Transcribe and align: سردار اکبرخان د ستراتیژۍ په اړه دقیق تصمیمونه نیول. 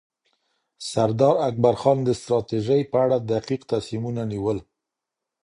سردار 0.91 1.35
اکبرخان 1.49 1.97
د 2.03 2.09
ستراتیژۍ 2.19 2.81
په 2.91 2.97
اړه 3.05 3.17
دقیق 3.33 3.61
تصمیمونه 3.71 4.21
نیول. 4.31 4.57